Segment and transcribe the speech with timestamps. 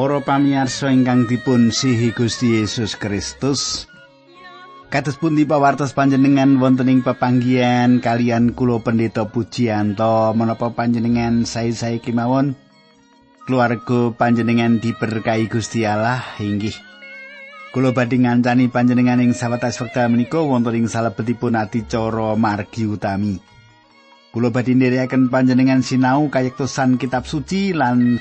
[0.00, 3.84] Para pamirsa ingkang dipun sihi Gusti Yesus Kristus.
[4.88, 12.56] Kados pundi pawartos panjenengan wonten ing pepanggihan kalian kula Pendeta Pujianto menapa panjenengan sae-sae kemawon
[13.44, 16.80] keluarga panjenengan diberkahi Gusti Allah inggih.
[17.76, 23.36] Kula badhe ngancani panjenengan ing sawetawis wekdal menika wonten ing salebetipun adicara margi utami.
[24.32, 28.16] Kula badhe nderekaken panjenengan sinau kayektosan kitab suci lan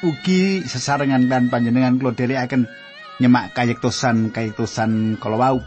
[0.00, 2.64] ugi sesarengan lan panjenengan kula dherekaken
[3.20, 5.58] nyemak kayektosan kayektosan kala wau.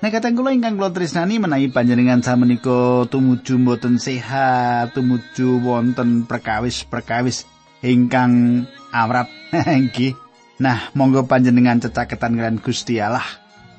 [0.00, 7.44] Kateng kula ingkang kula tresnani menawi panjenengan samenika tumuju mboten sehat, tumuju wonten perkawis-perkawis
[7.84, 8.64] ingkang
[8.96, 9.28] awrat
[9.84, 10.16] nggih.
[10.60, 13.24] nah, monggo panjenengan cecaketan kalian Gusti Allah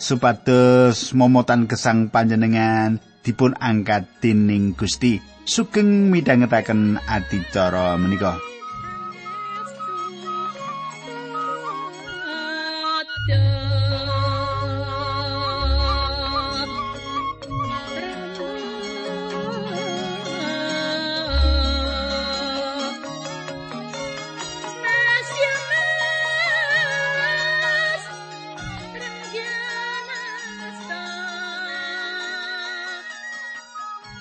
[0.01, 5.21] supados momotan gesang panjenengan dipun angkat dening Gusti.
[5.45, 8.37] Sugeng midhangetaken adicara menika.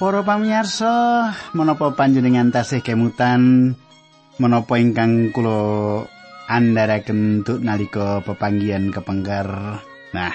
[0.00, 3.76] Para pamirsa, menapa panjenengan tasih kemutan
[4.40, 6.08] menapa ingkang kula
[6.48, 9.44] andharaken duk nalika pepanggihan kepengker.
[10.16, 10.34] Nah,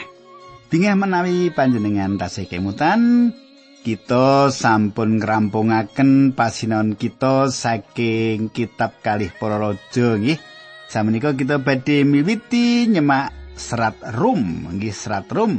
[0.69, 3.33] dingeh menawi panjenengan tasih kemutan,
[3.81, 10.37] kita sampun ngrampungaken pasinon kita saking kitab kalih para raja nggih.
[10.85, 15.57] Samenika kita badhe miwiti nyemak serat Rum, nggih serat Rum.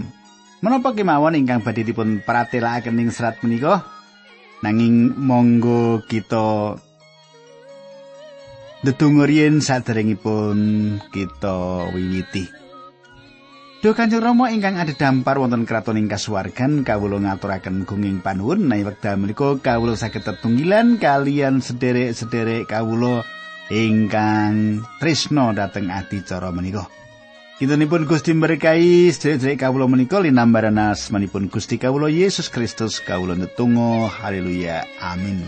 [0.62, 3.95] Menapa kemawon ingkang badhe dipun pratelakaken ing serat menika?
[4.64, 6.80] Nanging monggo kita
[8.80, 9.26] ndedonga
[9.60, 10.58] saderengipun
[11.10, 12.46] kita wiwiti
[13.84, 18.88] Duh Kanjeng Rama ingkang ada dampar wonten kraton ing kasuwargan kawula ngaturaken gunging panuwun nawi
[18.88, 23.22] wekdal menika kawula saged tetunggilan kalian sederek-sederek kawula
[23.70, 26.88] ingkang tresno dhateng adicara menika.
[27.56, 34.84] Kintenipun Gusti berkahi sedherek kawula menika linambaran asmanipun Gusti kawula Yesus Kristus kawula netunggal haleluya.
[35.00, 35.40] Amin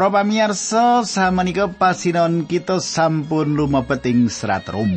[0.00, 4.96] Para pamirsa, samenika pasinon kita sampun lumebet ing serat Rom.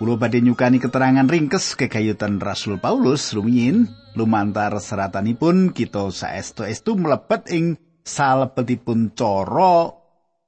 [0.00, 3.84] Kulo badhe nyukani keterangan ringkes kegayutan Rasul Paulus rumiyin
[4.16, 9.92] lumantar seratanipun kita saestu-estu mlebet ing salebetipun cara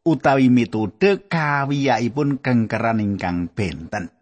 [0.09, 4.22] utawi metode kawiyaipun kengkeran ingkang benten.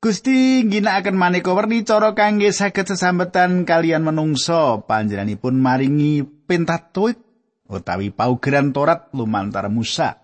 [0.00, 7.20] Gusti ginakaken maneka werni cara kangge saged sesambetan kalian menungso panjenenganipun maringi pentatuik
[7.68, 10.16] utawi paugeran Torat lumantar Musa.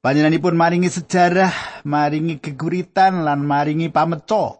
[0.00, 4.56] Panjenenganipun maringi sejarah, maringi geguritan lan maringi pameco.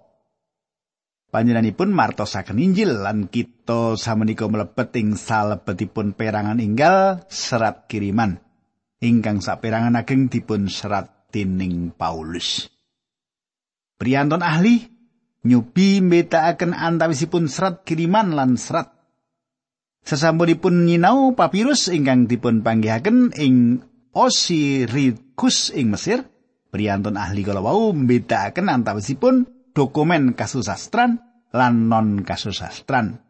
[1.32, 8.36] Panjenenganipun martosaken Injil lan kita samenika mlebet ing salebetipun perangan inggal serat kiriman
[9.00, 12.71] ingkang saperangan ageng dipun serat dening Paulus.
[14.02, 14.82] Priyanton ahli
[15.46, 18.90] nyubi mbetakaken antawisipun serat kiriman lan serat.
[20.02, 23.78] Sesampunipun nyinau papirus ingkang dipun panggihaken ing
[24.10, 26.26] Osiris ing Mesir,
[26.74, 31.22] priyanton ahli kala wau mbetakaken antawisipun dokumen kasusastran
[31.54, 33.22] lan non kasusastran.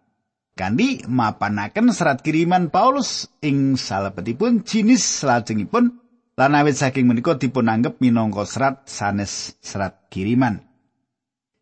[0.56, 6.01] Kandi mapanaken serat kiriman Paulus ing salebetipun jinis lajengipun
[6.42, 10.58] lan awit saking menika dipun anggap minangka serat sanes serat kiriman.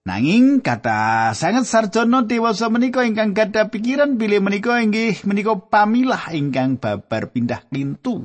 [0.09, 6.81] Nanging kata sangat sarjono dewasa menika ingkang gadah pikiran bilih menika inggih menika pamilah ingkang
[6.81, 8.25] babar pindah klintu.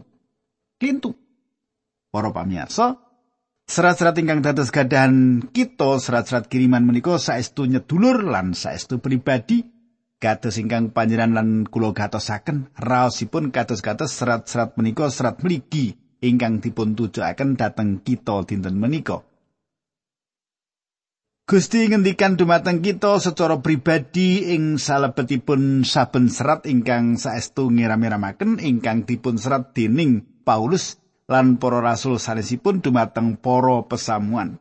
[0.79, 1.11] Klintu.
[2.07, 3.03] Para pamirsa,
[3.67, 9.67] serat-serat ingkang dados gadahan kita serat-serat kiriman menika saestu nyedulur lan saestu pribadi
[10.23, 17.59] kados ingkang panjenengan lan kula gatosaken raosipun kados-kados serat-serat menika serat mligi ingkang dipun tujuaken
[17.59, 19.23] dhateng kita dinten menika.
[21.45, 29.37] Gusti ngendikan dumateng kita secara pribadi ing salebetipun saben serat ingkang saestu ngiram-iramaken ingkang dipun
[29.37, 30.97] serat dening Paulus
[31.29, 34.57] lan para rasul sanesipun dumateng para pesamuan.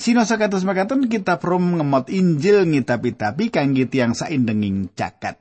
[0.00, 5.36] Sinosa kados makaten kitab Rom ngemot Injil ngitapi-tapi kangge tiyang saindenging jagat.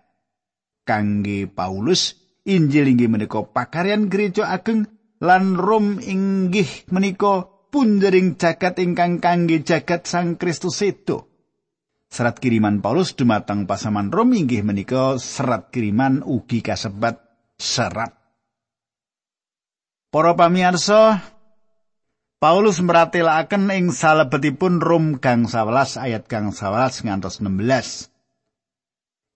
[0.83, 9.19] Kangge Paulus, Injil inggih menika pakaryan gereja ageng lan Rom inggih menika punjering jagat ingkang
[9.19, 11.27] kangge jagat Sang Kristus sedo.
[12.09, 17.21] Serat kiriman Paulus dumateng pasaman Rom inggih menika serat kiriman ugi kasebat
[17.53, 18.17] serat.
[20.09, 21.21] Para pamirsa,
[22.41, 28.08] Paulus meratelaken ing salebetipun Rom gang 11 ayat gang 11 ngantos 16.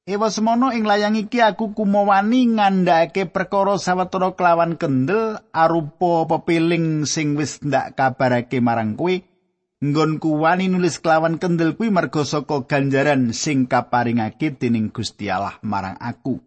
[0.03, 7.39] Ewa semono ing layang iki aku kumawani ngandhake perkara sawetara kelawan kendel arupa pepiling sing
[7.39, 9.23] wis ndak kabarake marang kowe
[9.79, 15.95] nggonku wani nulis kelawan kendel kuwi merga saka ganjaran sing kaparingake dening Gusti Allah marang
[15.95, 16.43] aku.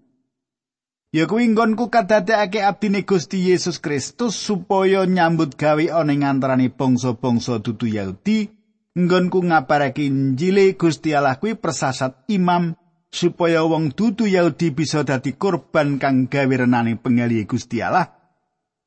[1.16, 7.64] Ya kuwi nggonku kadadekake abdine Gusti Yesus Kristus supaya nyambut gawe ana ing antarané bangsa-bangsa
[7.64, 8.52] dudu Yahudi,
[9.00, 12.76] nggonku ngabarake Injile Gusti Allah kuwi persasat imam
[13.16, 18.12] supaya wong dudu Yahudi bisa dadi korban kang gawe renane pengali Gusti Allah.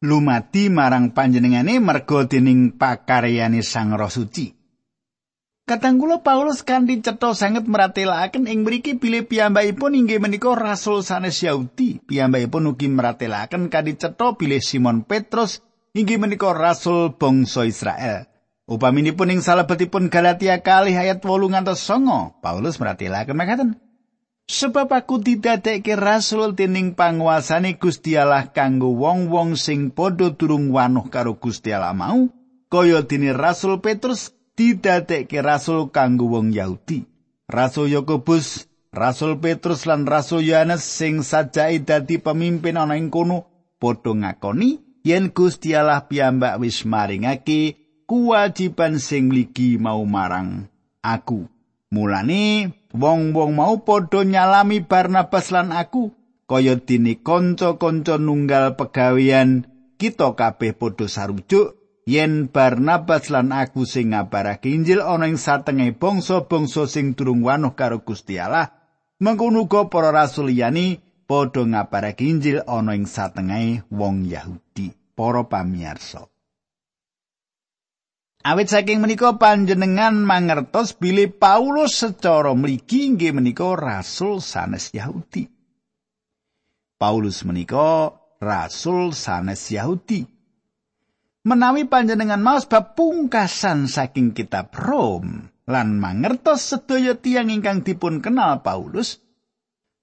[0.06, 4.54] Lumati marang panjenengane merga dening pakaryane Sang Roh Suci.
[5.66, 12.02] Katanggula Paulus kanthi cetha sanget meratelaken ing mriki bilih piyambakipun inggih menika rasul sanes Yahudi.
[12.06, 15.62] Piyambakipun ugi meratelaken kanthi cetha bilih Simon Petrus
[15.94, 18.26] inggih menika rasul bangsa Israel.
[18.70, 23.89] Upaminipun ing salebetipun Galatia kali ayat 8 ngantos 9, Paulus meratelaken makaten.
[24.50, 31.38] Sebab aku didadekke rasul dening panguasane Gusti Allah kanggo wong-wong sing padha durung wanuh karo
[31.38, 32.26] Gusti Allah mau,
[32.66, 37.06] kaya dene Rasul Petrus didadekke rasul kanggo wong Yahudi.
[37.46, 43.46] Rasul Yakobus, Rasul Petrus lan Rasul Yohanes sing sajai dadi pemimpin ana ing kono
[43.78, 47.78] padha ngakoni yen Gusti Allah piyambak wis maringake
[48.10, 50.66] kewajiban sing mligi mau marang
[51.06, 51.59] aku.
[51.90, 56.14] Mulane wong-wong mau padha nyalami Barnabas lan aku
[56.46, 59.66] kaya dene kanca-kanca nunggal pegawean
[59.98, 61.74] kita kabeh padha sarujuk
[62.06, 68.06] yen Barnabas lan aku sing ngabarake Injil ana ing satenge bangsa-bangsa sing durung wanuh karo
[68.06, 68.70] Gusti Allah,
[69.18, 76.30] mengkono para rasul liyani padha ngabarake Injil ana ing satenge wong Yahudi, para pamirsa.
[78.50, 85.46] Awit saking menika panjenengan mangertos bilih Paulus secara mligi inggih menika rasul sanes Yahudi.
[86.98, 88.10] Paulus menika
[88.42, 90.26] rasul sanes Yahudi.
[91.46, 98.60] menawi panjenengan maos bab pungkasan saking kitab Rom lan mangertos sedaya tiang ingkang dipun kenal
[98.66, 99.22] Paulus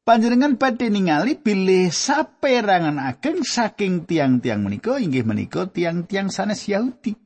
[0.06, 7.25] panjenengan badhe ningali bilih saperangan ageng saking tiang-tiang menika inggih menika tiang-tiang sanes Yahudi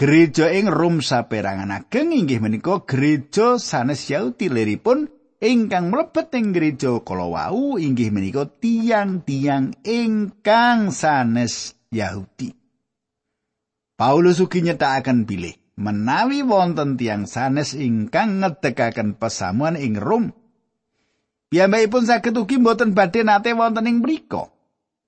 [0.00, 5.12] Gereja ing Rom saperangan ageng inggih menika gereja sanes Yahudi liripun
[5.44, 12.48] ingkang mlebet ing gereja kala wau inggih menika tiang-tiang ingkang sanes Yahudi.
[14.00, 20.32] Paulus ugi nyetakaken bilih menawi wonten tiang sanes ingkang ngedekaken pesamuan ing Rom.
[21.52, 24.48] Piyambakipun saged ugi mboten badhe nate wonten ing mriku.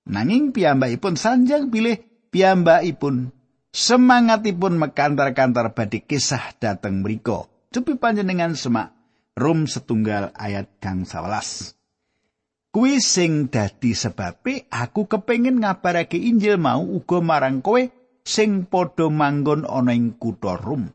[0.05, 1.97] Nanging piyambakipun sanjang bilih
[2.29, 3.41] piyambakipun
[3.73, 7.49] semangatipun mekantar-kantar badhe kisah dateng mriku.
[7.73, 8.93] Cupi panjenengan semak
[9.33, 11.73] Rom setunggal ayat kang 11.
[12.69, 17.81] Kuwi sing dadi sebabe aku kepengin ngabarake Injil mau uga marang kowe
[18.25, 20.93] sing padha manggon ana ing kutha Rom.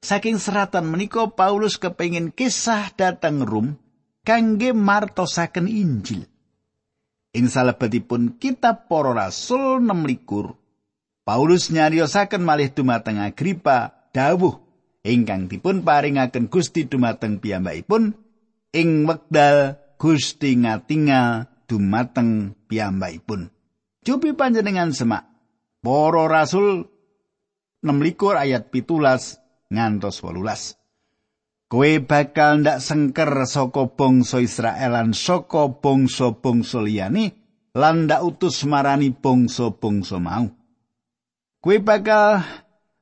[0.00, 3.76] Saking seratan menika Paulus kepengin kisah dateng Rom
[4.24, 6.24] kangge martosaken Injil.
[7.30, 9.86] Ing salebetipun kitab Para Rasul 6
[11.22, 14.58] Paulus nyariosaken malih dumateng Agripa dawuh
[15.06, 18.18] ingkang dipun paringaken Gusti dumateng piyambakipun
[18.74, 23.52] ing wekdal Gusti ngatingal dumateng piyambakipun.
[24.02, 25.28] Cupi panjenengan semak.
[25.84, 26.88] Para rasul
[27.86, 29.38] 16 ayat pitulas
[29.70, 30.79] ngantos wolulas.
[31.70, 37.30] Kowe bakal ndak sengker saka bangsa Israel lan saka bangsa-bangsa liyane
[37.78, 40.50] lan ndak utus marani bangsa-bangsa mau.
[41.62, 42.42] Kowe bakal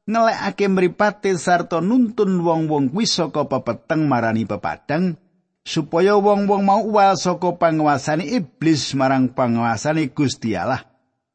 [0.04, 5.16] ngelekake mripate sarta nuntun wong-wong kuwi saka pepeteng marani pepadang
[5.64, 10.84] supaya wong-wong mau uwal saka panguasane iblis marang panguasane Gusti Allah.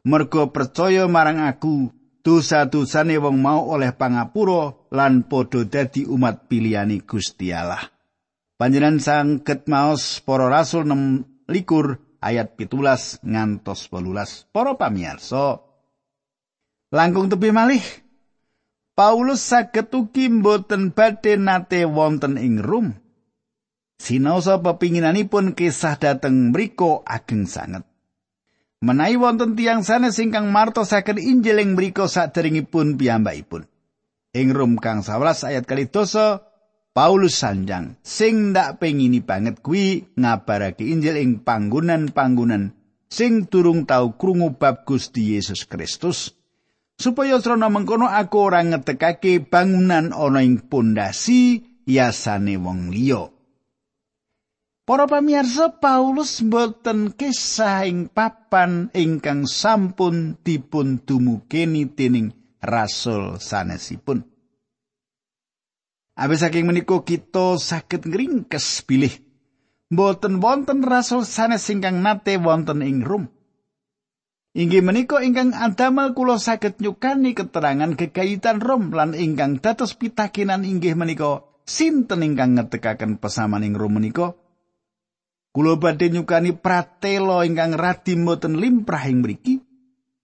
[0.06, 1.90] Mergo percaya marang aku,
[2.22, 7.82] dosa-dosane wong mau oleh pangapura lan padha dadi umat pilihane Gusti Allah.
[8.54, 14.54] Panjenengan sangket maos para rasul 6 likur ayat pitulas ngantos 18.
[14.54, 15.60] Para pamirsa,
[16.94, 17.82] Langkung tebih malih
[18.94, 22.94] Paulus saged ugi mboten badhe nate wonten ing Rom.
[23.98, 27.82] Sinaosa pepinginanipun kisah dhateng mriku ageng sanget.
[28.86, 33.73] Menawi wonten tiang sanes ingkang martosaken Injil ing mriku saderengipun piyambakipun.
[34.34, 36.42] Ing Rom kang 11 ayat kali dosa,
[36.94, 42.74] Paulus sanjang sing ndak pengini banget kuwi ngabarake Injil ing panggonan-panggonan
[43.10, 46.34] sing durung tau krungu bab Gusti Yesus Kristus.
[46.98, 53.28] supaya srana mengkono aku ora ngetekake bangunan ana ing pondasi yasane wong liya.
[54.84, 64.24] Para pamirsa Paulus mboten kisah ing papan ingkang sampun dipun dumukeni dening rasul sanesipun.
[66.14, 69.14] Abis saking menika kita saged ngringkes bilih
[69.90, 73.26] mboten wonten rasul sanes ingkang nate wonten ing Rom.
[74.54, 80.94] Inggih menika ingkang adamel kula saged nyukani keterangan gegayutan Rom lan ingkang dados pitakenan inggih
[80.94, 84.38] menika sinten ingkang ngetekaken pesamaning Rom menika?
[85.50, 89.63] Kula badhe nyukani pratela ingkang radi mboten limprah ing mriki.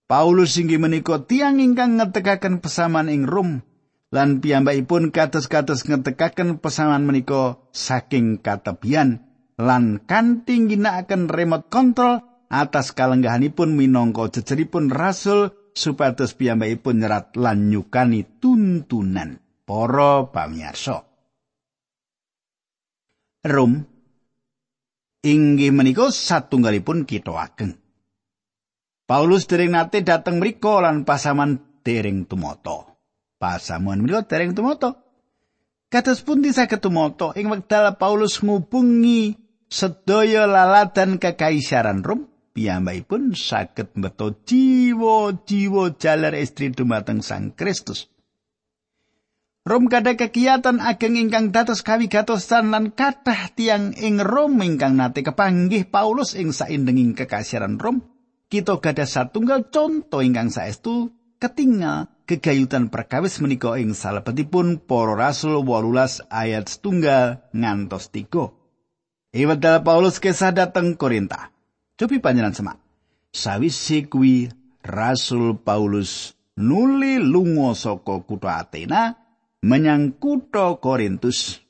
[0.09, 3.61] Paulus inggih menika tiang ingkang ngetekaken pesaman ing Rom
[4.09, 9.21] lan piyambakipun kados-kados ngetekaken pesaman menika saking katebian
[9.61, 18.25] lan kanthi ginakaken remote control atas kalenggahanipun minangka jejeripun rasul supados piyambakipun nyerat lan nyukani
[18.41, 21.05] tuntunan para pamirsa.
[23.45, 23.85] Rum
[25.21, 27.77] inggih menika satunggalipun kita ageng.
[29.09, 32.93] Paulus dereng nate dateng mriku lan pasaman dereng tumata.
[33.41, 35.01] Pasaman menika dereng tumata.
[35.89, 39.33] Kados pundi saged tumata ing wekdal Paulus ngubungi
[39.65, 48.13] sedaya laladan kekaisaran Rom piyambakipun saged mbeto jiwa-jiwa jalar istri dumateng Sang Kristus.
[49.65, 55.89] Rom kada kegiatan ageng ingkang dados kawigatosan lan kathah tiang ing Rom ingkang nate kepanggih
[55.89, 58.18] Paulus ing saindenging kekasiran Rom.
[58.49, 66.25] Kita gada satunggal conto ingkang saestu ketingal gegayutan perkawis menika ing salebetipun para rasul 18
[66.33, 68.49] ayat setunggal ngantos tiga.
[69.37, 71.53] Iwedal Paulus kesah dateng Korinta.
[71.93, 72.77] Cobi panjenengan semak.
[73.29, 74.49] Sawise kuwi
[74.81, 79.13] Rasul Paulus nuli lunga saka kutha Athena
[79.61, 81.61] menyang kutha Korintus.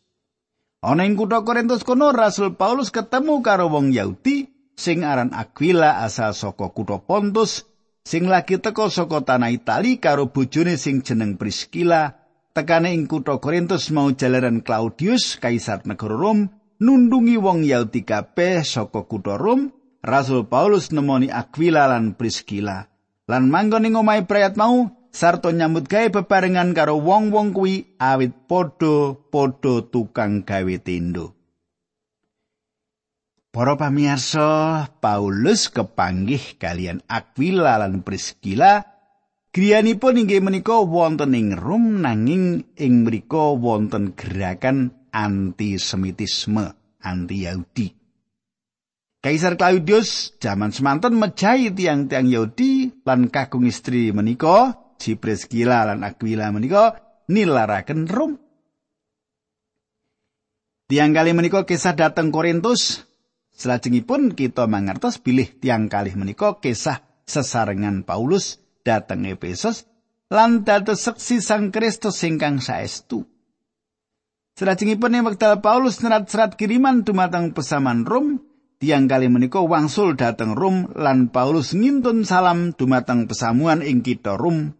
[0.80, 4.48] Ana ing kutha Korintus kono Rasul Paulus ketemu karo wong Yahudi
[4.80, 7.68] sing aran Aquila asal saka kutha Pontus
[8.08, 12.16] sing lagi teka saka tanah Itali karo bojone sing jeneng Priscilla
[12.56, 16.48] tekane ing kutha Korintus mau jalaran Claudius kaisar negara Rom
[16.80, 22.88] nundungi wong Yahudi kabeh saka kutha Rom Rasul Paulus nemoni Aquila lan Priscilla
[23.28, 29.90] lan manggon ing omahe prayat mau sarta nyambut gawe bebarengan karo wong-wong kuwi awit padha-padha
[29.90, 31.39] tukang gawe tendo.
[33.50, 38.86] Para pamirsa, Paulus kepanggih kalian Aquila lan Priscilla
[39.50, 47.90] griyanipun inggih menika wonten ing Rom nanging ing mriku wonten gerakan antisemitisme, anti Yahudi.
[49.18, 56.54] Kaisar Claudius jaman semanten mejahi tiang-tiang Yahudi lan kakung istri menika, si Priscilla lan Aquila
[56.54, 58.38] menika nilaraken Rom.
[60.86, 63.09] Tiang kali menika kisah dateng Korintus.
[63.60, 68.56] Selajengipun kita mangertos bilih tiang kali menika kisah sesarengan Paulus
[68.88, 69.84] dateng Efesus
[70.32, 73.28] lan dados seksi Sang Kristus ingkang saestu.
[74.56, 78.40] Selajengipun ing wekdal Paulus nerat serat kiriman dumateng pesaman Rom,
[78.80, 84.72] tiang kali menika wangsul dateng Rom lan Paulus ngintun salam dumateng pesamuan ing kita Rom.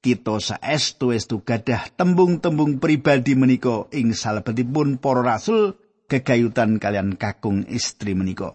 [0.00, 8.16] Kita saestu estu gadah tembung-tembung pribadi menika ing salebetipun para rasul gegayutan kalian kakung istri
[8.16, 8.54] menika.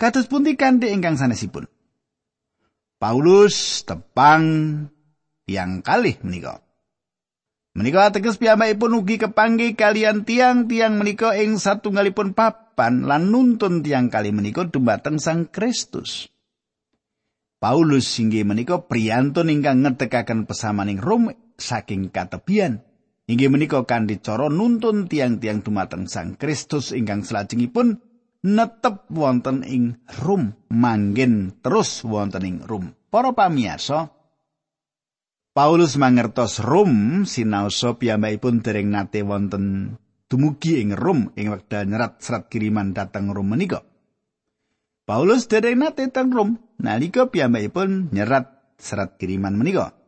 [0.00, 1.68] Kados pundi kanthi ingkang sanesipun?
[3.00, 4.44] Paulus tepang
[5.48, 6.60] yang kalih menika.
[7.76, 14.08] Menika ateges piyambakipun ugi kepanggih kalian tiang-tiang menika ing satunggalipun pap papan lan nuntun tiang
[14.08, 16.32] kali menika dumateng Sang Kristus.
[17.60, 21.28] Paulus inggih menika priyantun ingkang ngedekaken pesamaning Rom
[21.60, 22.80] saking katebian.
[23.30, 28.02] Inggih menika kanthi cara nuntun tiang-tiang dumateng Sang Kristus ingkang salajengipun
[28.42, 32.90] netep wonten ing Rom, manggen terus wonten ing Rom.
[33.06, 34.10] Para pamirsa,
[35.54, 39.94] Paulus mangertos Rom sinaosa piyambakipun dereng nate wonten
[40.26, 43.86] dumugi ing Rom ing wekdal nyerat serat kiriman dateng Rom menika.
[45.06, 49.99] Paulus dereng nate teng Rom nalika piyambakipun nyerat serat kiriman menika.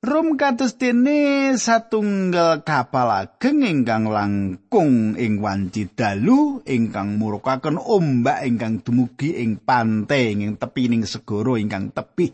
[0.00, 8.80] Rum kados dene satunggal kapal ageng ingkang langkung ing wanci dalu ingkang murukaken ombak ingkang
[8.80, 12.32] dumugi ing pantai ing tepining segara ingkang tebih.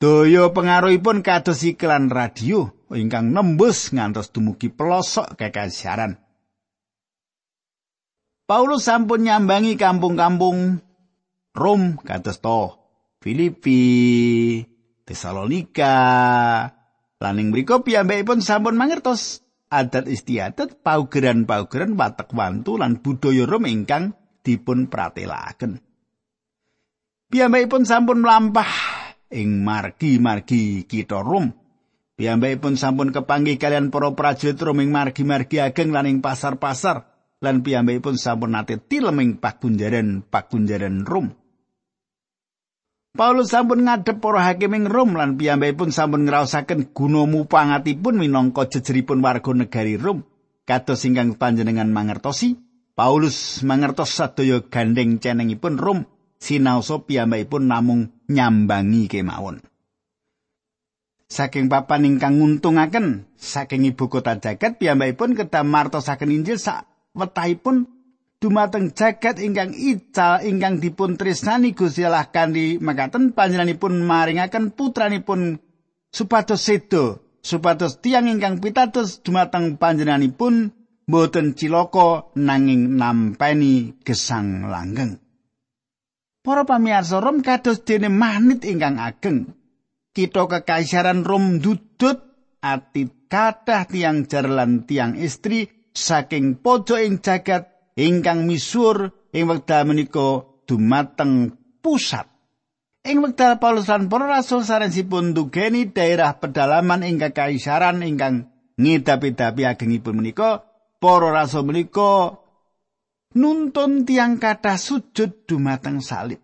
[0.00, 6.24] Daya pengaruhipun kados iklan radio ingkang nembus ngantos dumugi pelosok kekaisaran.
[8.48, 10.80] Paulus sampun nyambangi kampung-kampung
[11.52, 12.80] Rom kados to
[13.20, 13.80] Filipi,
[15.04, 15.92] Tesalonika,
[17.20, 24.88] laning mriku piyambakipun sampun mangertos adat istiadat paugeran-paugeran watek wantu lan budaya Rom ingkang dipun
[24.88, 25.84] pratelaken.
[27.28, 28.72] Piyambakipun sampun mlampah
[29.28, 31.52] ing margi-margi kitha Rom.
[32.16, 37.04] Piyambakipun sampun kepanggih kalian para prajurit Rom ing margi-margi ageng lan ing pasar-pasar
[37.44, 41.43] lan piyambakipun sampun nate tilem ing pakunjaran-pakunjaran Rom.
[43.14, 49.22] Paulus sampun ngadep para hakim ing Rom lan piyambakipun sampun ngraosaken guna mupangatipun minangka jejeripun
[49.22, 50.26] warga negari Rom.
[50.66, 52.58] Kados ingkang panjenengan mangertosi,
[52.98, 56.02] Paulus mangertos sadaya gandeng cenengipun Rom
[56.42, 59.62] sinaosa piyambakipun namung nyambangi kemawon.
[61.30, 67.93] Saking papan ingkang nguntungaken saking ibu kota jagat piyambakipun kedah martosaken Injil sak wetahipun
[68.44, 75.56] dumateng jagat ingkang ical ingkang dipun tresnani Gusti Allah kanthi makaten panjenenganipun maringaken putranipun
[76.12, 80.76] supados sedo supados tiang ingkang pitados dumateng panjenenganipun
[81.08, 85.16] boten ciloko nanging nampeni gesang langgeng.
[86.44, 89.56] Para pamirsa Rom kados dene manit ingkang ageng.
[90.12, 92.20] Kita kekaisaran Rom dudut
[92.60, 100.46] ati kathah tiang jarlan tiang istri saking pojok ing jagat ingkang misuwur ing wekdal menika
[100.66, 102.26] dumateng pusat.
[103.04, 108.48] Ing wekdal Paulus lan para rasul sanesipun dugeni daerah pedalaman ing kekaisaran ingkang
[108.80, 110.64] ngidapi-dapi agengipun menika,
[110.98, 112.40] para rasul menika
[113.36, 116.40] nuntun tiang kata sujud dumateng salib.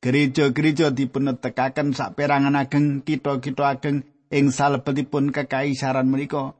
[0.00, 6.56] Gereja-gereja dipunetekaken saperangan ageng kita-kita ageng ing salebetipun kekaisaran menika.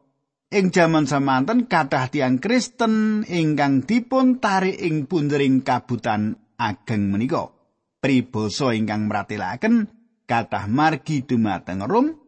[0.50, 7.54] Ing jaman samanten kathah tiang Kristen ingkang dipun tarik ing pundering kabutan ageng menika.
[8.02, 9.86] Pribasa ingkang meratelaken
[10.26, 12.18] kathah margi dumateng Rom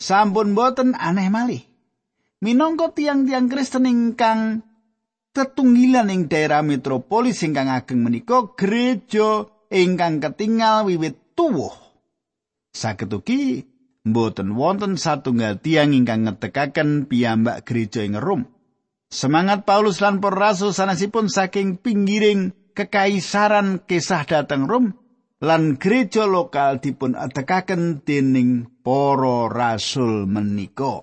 [0.00, 1.60] sampun boten aneh malih.
[2.40, 4.64] Minangka tiang-tiang Kristen ingkang
[5.36, 11.76] tetunggilan ing daerah metropolis ingkang ageng menika gereja ingkang ketingal wiwit tuwuh.
[12.72, 13.75] Saketuki
[14.06, 18.46] mboten wonten satunggal tiang ingkang ngetekaken piyambak gereja ing Rom.
[19.10, 24.94] Semangat Paulus lan para rasul sanesipun saking pinggiring kekaisaran kisah dateng Rom
[25.42, 31.02] lan gereja lokal dipun atekaken dening para rasul menika.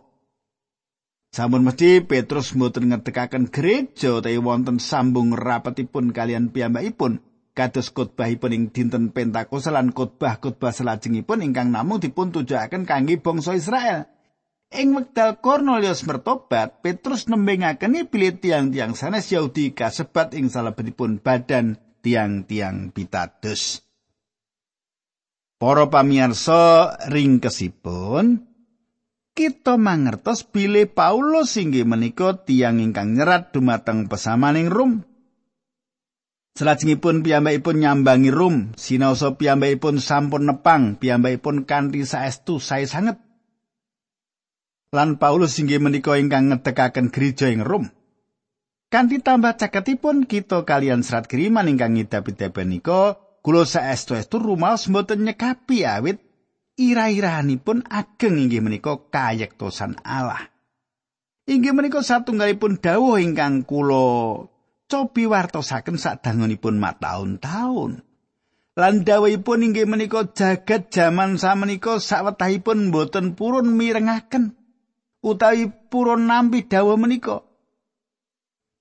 [1.33, 8.63] Sampun mesti Petrus mboten ngetekaken gereja utawi wonten sambung rapetipun kalian piyambakipun kados khotbahipun ing
[8.73, 14.09] dinten Pentakosta lan khotbah-khotbah salajengipun ingkang namung dipun tujuaken kangge bangsa Israel.
[14.73, 22.89] Ing wekdal Cornelius mertobat, Petrus nembengaken bilih tiang-tiang sanes Yahudi kasebat ing salebetipun badan tiang-tiang
[22.89, 23.85] pitados.
[25.61, 28.49] Para pamirsa ringkesipun
[29.37, 35.05] kita mangertos bilih Paulus inggih menika tiang ingkang nyerat dumateng pesamaning Rom.
[36.53, 43.17] Selajengipun piyambakipun nyambangi Rum, sinaosa piyambakipun sampun nepang, piyambakipun kanthi saestu sae sanget.
[44.93, 47.89] Lan Paulus inggih menika ingkang ngedekaken gereja ing Rum.
[48.93, 55.89] Kanthi tambah caketipun kita kalian serat kiriman ingkang ngidapi-dapi nika, kula saestu-estu rumaos mboten nyekapi
[55.89, 56.21] awit
[56.77, 60.53] ira-irahanipun ageng inggih menika kayektosan Allah.
[61.49, 64.52] Inggih menika satunggalipun dawuh ingkang kula
[64.91, 68.03] cobi wartosaken sadangunipun mataun-taun.
[68.73, 74.57] Lan dawuhipun inggih menika jagat jaman samenika sawetahipun boten purun mirengaken
[75.21, 77.45] utawi purun nampi dawuh menika.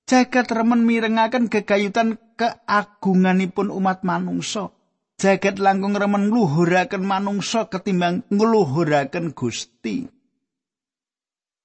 [0.09, 4.73] Jagat remen mirengaken gegayutan keagunganipun umat manungsa.
[5.21, 10.22] Jagat langkung remen ngluhuraken manungsa ketimbang ngluhuraken Gusti.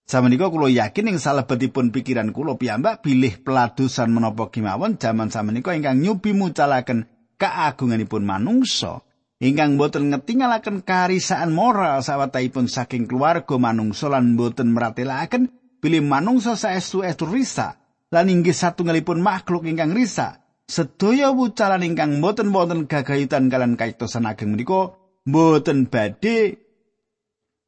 [0.08, 6.00] Samenika kula yakin ing salebetipun pikiran kula piyambak bilih peladusan menapa kemawon jaman samenika ingkang
[6.00, 9.04] nyubi mucalaken kaagunganipun manungsa.
[9.44, 15.52] Ingkang boten ngetingalaken karisaan moral sawetahipun saking keluarga manungsa lan boten meratelaken
[15.84, 17.76] bilih manungsa saestu estu risa
[18.08, 24.56] lan inggih satunggalipun makhluk ingkang risa sedaya wucalan ingkang boten wonten gagayutan kalian kaitosan ageng
[24.56, 24.96] menika
[25.28, 26.67] boten badhe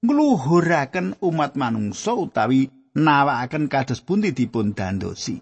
[0.03, 5.39] ngluhuraken umat manungsa utawi nawakaken kados pundi dipun dandosi.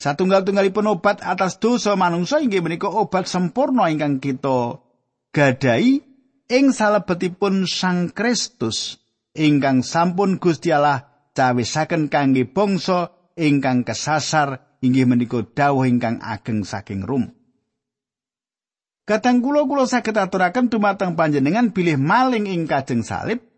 [0.00, 4.80] Satunggal-tunggalipun obat atas dosa manungsa inggih menika obat sempurna ingkang kita
[5.28, 6.00] gadai
[6.48, 8.96] ing salebetipun Sang Kristus
[9.36, 11.04] ingkang sampun Gusti Allah
[11.36, 17.36] cawisaken kangge bangsa ingkang kesasar inggih menika dawuh ingkang ageng saking Rum.
[19.04, 23.49] Kadang kula kula saged aturaken dumateng panjenengan bilih maling ing kajeng salib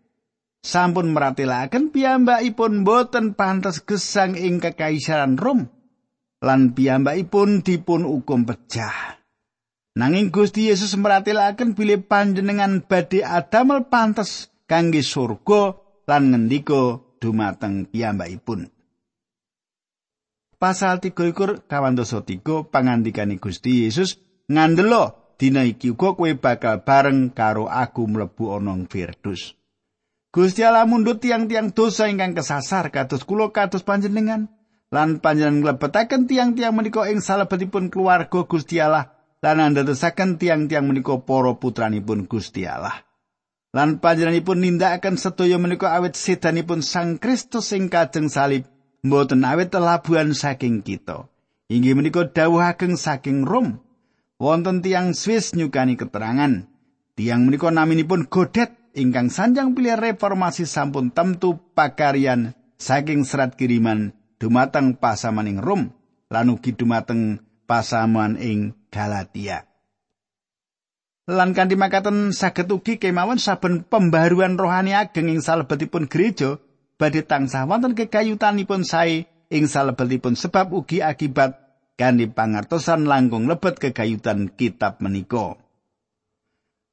[0.63, 5.67] sampun meratelaken piyambakipun boten pantes gesang ing kekaisaran Rom
[6.39, 9.19] lan piyambakipun dipun hukum pecah.
[9.93, 15.77] Nanging Gusti Yesus meratelaken bilih panjenengan badhe adamel pantes kangge surga
[16.09, 18.73] lan ngendika dumateng piyambakipun.
[20.57, 24.15] Pasal 3 ikur kawandosa 3 pangandikane Gusti Yesus
[24.47, 29.59] ngandelo dina iki uga kowe bakal bareng karo aku mlebu ana Firdaus.
[30.33, 34.49] Gusti Allah mundhut tiang-tiang dosa ingkang kesasar kados kula kados panjenengan
[34.89, 39.13] lan panjenengan nglebetaken tiang-tiang menika ing salebetipun keluarga Gusti Allah
[39.45, 43.05] lan andadosaken tiang-tiang menika para putranipun Gusti Allah.
[43.77, 48.65] Lan panjenenganipun nindakaken sedaya menika awit sedanipun Sang Kristus ing kajeng salib
[49.05, 51.29] mboten awit labuhan saking kita.
[51.69, 53.85] Inggih menika dawuh ageng saking Rom.
[54.41, 56.65] Wonten tiang Swiss nyukani keterangan.
[57.13, 64.97] Tiang menika naminipun Godet ingkang sanjang pilih reformasi sampun temtu pakarian saking serat kiriman dumateng
[64.97, 65.89] pasaman ing Rom
[66.29, 69.65] lan ugi dumateng pasaman ing Galatia.
[71.23, 76.59] Lan kanthi makaten saged ugi kemawon saben pembaruan rohani ageng ing salebetipun gereja
[76.99, 81.55] badhe tansah wonten kekayutanipun sae ing salebetipun sebab ugi akibat
[81.95, 85.62] kanthi pangertosan langkung lebet kegayutan kitab menika.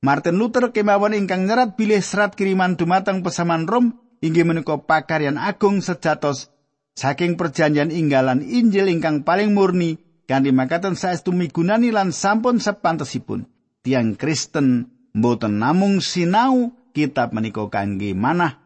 [0.00, 3.92] Martin Luther kemawon ingkang nyerat bilih serat kiriman dumateng pesaman Rom
[4.24, 6.48] inggih menika pakaryan agung sejatos
[6.96, 13.44] saking perjanjian inggalan Injil ingkang paling murni kanthi makaten saestu migunani lan sampun sepantesipun
[13.84, 18.56] tiang Kristen mboten namung sinau kitab menika kangge manah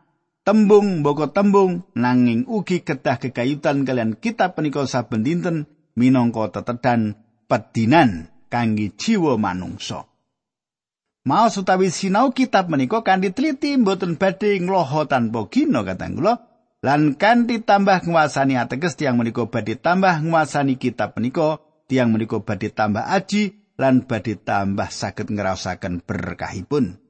[0.47, 5.67] tembung mboko tembung nanging ugi kedah kekayutan kalian kitab menika saben dinten
[5.99, 7.19] minangka tetedan
[7.51, 10.14] pedinan kangge jiwa manungsa.
[11.25, 16.45] Mau utawi sinau kitab menika kanthi teliti mboten badhe ngloho tanpa gina katang kula
[16.85, 22.69] lan kanthi tambah nguasani ateges tiang menika badhe tambah nguasani kitab menika tiang menika badhe
[22.69, 27.01] tambah aji lan badhe tambah saged ngraosaken berkahipun.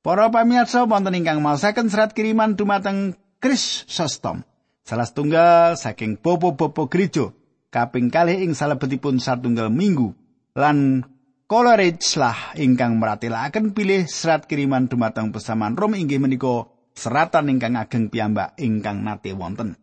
[0.00, 4.48] Para pamirsa wonten ingkang maosaken serat kiriman dumateng Kris Sostom.
[4.80, 7.36] Salah setunggal saking bobo-bobo gereja
[7.68, 10.16] kaping kalih ing salebetipun satunggal minggu
[10.56, 11.04] lan
[11.52, 16.64] Coleridge lah ingkang meratelaken pilih serat kiriman dumateng pesaman Rom inggih menika
[16.96, 19.76] seratan ingkang ageng piyambak ingkang nate wonten.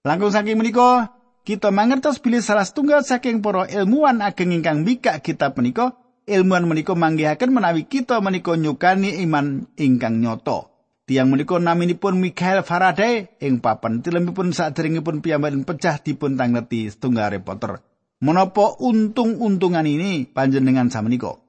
[0.00, 1.12] Langkung saking menika
[1.44, 5.92] kita mangertos pilih salah setunggal saking para ilmuwan ageng ingkang mikak kitab menika
[6.24, 10.72] ilmuwan menika manggihaken menawi kita menika nyukani iman ingkang nyoto.
[11.04, 17.91] Tiang menika naminipun Michael Faraday ing papan tilempipun saderengipun piyambak pecah dipun tangleti setunggal reporter.
[18.22, 21.42] Menapa untung-untungan ini panjenengan samenika?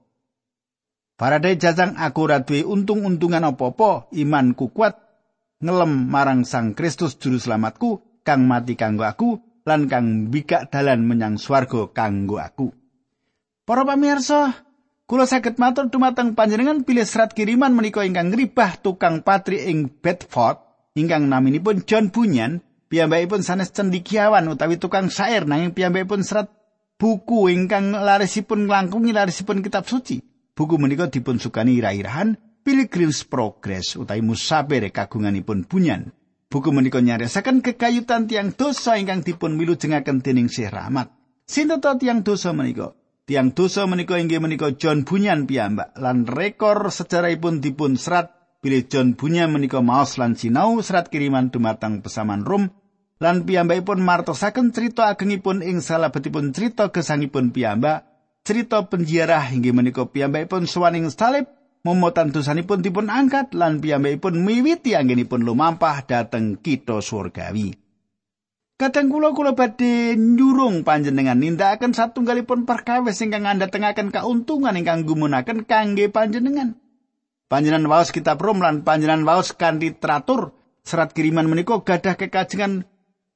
[1.21, 4.97] Faraday jajang aku duwe untung-untungan apa-apa, imanku kuat
[5.61, 9.37] ngelem marang Sang Kristus juru selamatku kang mati kanggo aku
[9.69, 12.73] lan kang bikak dalan menyang swarga kanggo aku.
[13.69, 14.65] Para pamirsa,
[15.05, 20.57] kula saged matur dumateng panjenengan pilih serat kiriman menika ingkang ngribah tukang patri ing Bedford
[20.97, 26.62] ingkang naminipun John Bunyan, piyambakipun sanes cendikiawan utawi tukang syair nanging piyambakipun serat
[26.97, 30.21] buku ingkang larisipun nglangkungi larisipun kitab suci.
[30.53, 36.13] Buku menika dipun sukani ira-irahan Pilgrim's Progress utawi musabere kagunganipun bunyan.
[36.47, 41.09] Buku menika nyaresaken kekayutan tiang dosa ingkang dipun milujengaken dening Syekh Rahmat.
[41.49, 42.93] Sinten tiang dosa menika?
[43.23, 49.15] Tiang dosa menika inggih menika John Bunyan piyambak lan rekor sejarahipun dipun serat bilih John
[49.15, 52.67] Bunyan menika maos lan sinau serat kiriman dumateng pesaman Rom
[53.23, 58.03] lan piyambakipun martosaken cerita agengipun ing salabetipun cerita gesangipun piyambak
[58.43, 61.47] cerita penjara inggih menika piyambakipun suwaning salib
[61.87, 67.79] momotan dosanipun dipun angkat lan piyambakipun miwiti anggenipun lumampah dhateng kita surgawi
[68.73, 76.11] Kadang kula kula badhe nyurung panjenengan nindakaken satunggalipun perkawis ingkang ngandhatengaken kauntungan ingkang gumunaken kangge
[76.11, 76.75] panjenengan.
[77.47, 82.83] Panjenengan waos kitab Rom lan panjenengan waos kanthi teratur serat kiriman menika gadah kekajengan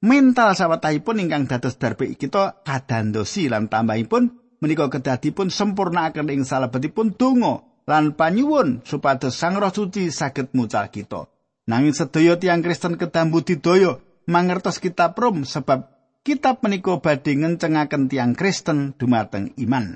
[0.04, 7.66] mental sawetahipun ingkang dados darbe kita kadandosi lan tambahipun menika kedadipun sempurnakaken ing salebetipun donga
[7.88, 11.32] lan panyuwun supados Sang Roh Suci saged mucal kita.
[11.68, 15.88] Nanging sedaya tiang Kristen kedambu didaya mangertos kitab Rom sebab
[16.24, 19.96] kitab menika badhe ngencengaken tiang Kristen dumateng iman.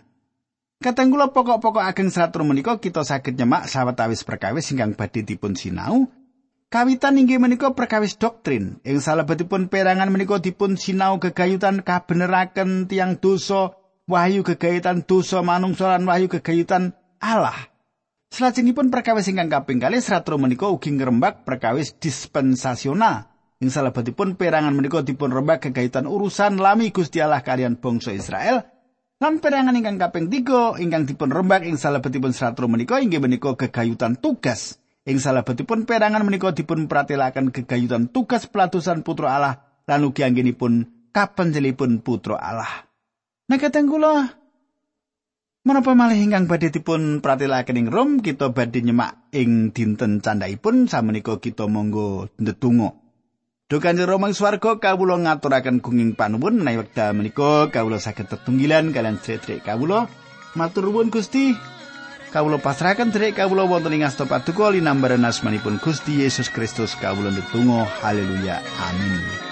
[0.82, 6.10] Katenggula pokok-pokok ageng serat menika kita saged nyemak sawetawis perkawis ingkang badhe dipun sinau
[6.72, 8.80] Kawitan inggih menika perkawis doktrin.
[8.88, 13.76] Ing salebetipun perangan menika dipun sinau gegayutan kabeneraken tiang dosa,
[14.08, 17.68] wahyu gegayutan dosa manungsa lan wahyu gegayutan Allah.
[18.32, 23.28] Salajengipun perkawis ingkang kaping kalih sratro menika ugi ngrembak perkawis dispensasional.
[23.60, 28.64] Ing salebetipun perangan menika dipun rembak gegayutan urusan lami Gusti Allah kalian bangsa Israel.
[29.20, 34.16] Lan perangan ingkang kaping tiga ingkang dipun rembak ing salebetipun sratro menika inggih menika gegayutan
[34.16, 34.81] tugas.
[35.02, 39.56] Ing salebetipun perangan menika dipun pratelaken gegayutan tugas pelatusan putra Allah
[39.90, 42.86] lan ugi anggenipun kapenjelipun putra Allah.
[43.50, 44.30] Nah kateng kula
[45.66, 51.42] menapa malih ingkang badhe dipun pratelaken ing Rom kita badhe nyemak ing dinten candhaipun samenika
[51.42, 52.94] kita monggo ndedonga.
[53.74, 58.94] Duh Kanjeng Rama ing swarga kawula ngaturaken gunging panuwun menawi wekdal menika kawula saged tetunggilan
[58.94, 60.06] kalian sedherek kawula.
[60.54, 61.56] Matur nuwun Gusti,
[62.32, 66.96] kawula pasrahaken dherek kawula wonten ing asta paduka linambaran asmanipun Gusti Yesus Kristus.
[66.96, 68.64] Kawula ndedonga haleluya.
[68.88, 69.51] Amin